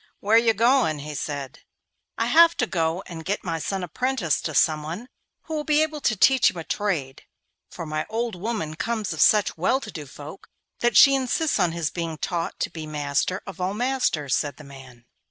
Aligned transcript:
'Where 0.19 0.35
are 0.35 0.39
you 0.39 0.55
going?' 0.55 0.97
he 0.97 1.13
said. 1.13 1.59
'I 2.17 2.25
have 2.25 2.57
to 2.57 2.65
go 2.65 3.03
and 3.05 3.23
get 3.23 3.43
my 3.43 3.59
son 3.59 3.83
apprenticed 3.83 4.43
to 4.45 4.55
someone 4.55 5.07
who 5.43 5.53
will 5.53 5.63
be 5.63 5.83
able 5.83 6.01
to 6.01 6.15
teach 6.17 6.49
him 6.49 6.57
a 6.57 6.63
trade, 6.63 7.27
for 7.69 7.85
my 7.85 8.07
old 8.09 8.33
woman 8.33 8.75
comes 8.75 9.13
of 9.13 9.21
such 9.21 9.55
well 9.59 9.79
to 9.79 9.91
do 9.91 10.07
folk 10.07 10.49
that 10.79 10.97
she 10.97 11.13
insists 11.13 11.59
on 11.59 11.71
his 11.71 11.91
being 11.91 12.17
taught 12.17 12.59
to 12.61 12.71
be 12.71 12.87
master 12.87 13.43
of 13.45 13.61
all 13.61 13.75
masters,' 13.75 14.35
said 14.35 14.57
the 14.57 14.63
man. 14.63 15.05